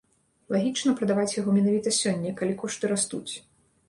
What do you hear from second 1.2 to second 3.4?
яго менавіта сёння, калі кошты растуць.